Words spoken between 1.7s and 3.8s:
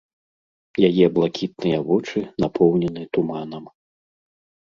вочы напоўнены туманам.